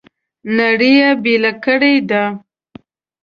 نړۍ 0.57 0.91
یې 1.01 1.09
بېله 1.23 1.51
کړې 1.63 1.93
ده. 2.09 2.23